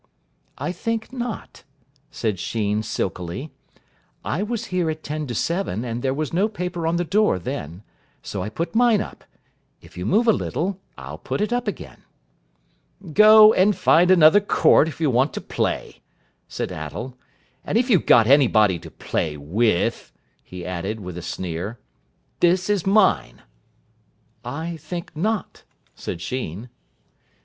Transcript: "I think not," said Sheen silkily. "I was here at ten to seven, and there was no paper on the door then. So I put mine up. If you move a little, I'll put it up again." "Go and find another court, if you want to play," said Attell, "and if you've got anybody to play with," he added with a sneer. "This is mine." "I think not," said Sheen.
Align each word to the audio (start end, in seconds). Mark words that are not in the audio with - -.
"I 0.57 0.71
think 0.71 1.13
not," 1.13 1.63
said 2.09 2.39
Sheen 2.39 2.81
silkily. 2.81 3.51
"I 4.25 4.41
was 4.41 4.65
here 4.73 4.89
at 4.89 5.03
ten 5.03 5.27
to 5.27 5.35
seven, 5.35 5.85
and 5.85 6.01
there 6.01 6.11
was 6.15 6.33
no 6.33 6.47
paper 6.47 6.87
on 6.87 6.95
the 6.95 7.03
door 7.03 7.37
then. 7.37 7.83
So 8.23 8.41
I 8.41 8.49
put 8.49 8.73
mine 8.73 8.99
up. 8.99 9.23
If 9.79 9.95
you 9.99 10.07
move 10.07 10.25
a 10.27 10.33
little, 10.33 10.79
I'll 10.97 11.19
put 11.19 11.39
it 11.39 11.53
up 11.53 11.67
again." 11.67 12.01
"Go 13.13 13.53
and 13.53 13.75
find 13.75 14.09
another 14.09 14.39
court, 14.39 14.87
if 14.87 14.99
you 14.99 15.11
want 15.11 15.33
to 15.35 15.39
play," 15.41 16.01
said 16.47 16.71
Attell, 16.71 17.15
"and 17.63 17.77
if 17.77 17.87
you've 17.91 18.07
got 18.07 18.25
anybody 18.25 18.79
to 18.79 18.89
play 18.89 19.37
with," 19.37 20.11
he 20.41 20.65
added 20.65 20.99
with 20.99 21.15
a 21.15 21.21
sneer. 21.21 21.77
"This 22.39 22.71
is 22.71 22.87
mine." 22.87 23.43
"I 24.43 24.77
think 24.77 25.15
not," 25.15 25.61
said 25.93 26.21
Sheen. 26.21 26.69